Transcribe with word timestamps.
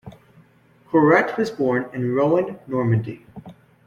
Corrette 0.89 1.37
was 1.37 1.51
born 1.51 1.87
in 1.93 2.15
Rouen, 2.15 2.57
Normandy. 2.65 3.23